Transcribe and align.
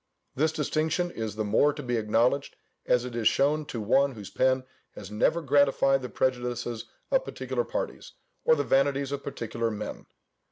This 0.33 0.51
distinction 0.51 1.11
is 1.11 1.35
the 1.35 1.43
more 1.45 1.73
to 1.73 1.83
be 1.83 1.95
acknowledged, 1.97 2.55
as 2.87 3.05
it 3.05 3.15
is 3.15 3.27
shown 3.27 3.65
to 3.65 3.79
one 3.79 4.13
whose 4.15 4.31
pen 4.31 4.63
has 4.95 5.11
never 5.11 5.43
gratified 5.43 6.01
the 6.01 6.09
prejudices 6.09 6.85
of 7.11 7.23
particular 7.23 7.63
parties, 7.63 8.13
or 8.43 8.55
the 8.55 8.63
vanities 8.63 9.11
of 9.11 9.23
particular 9.23 9.69
men. 9.69 10.07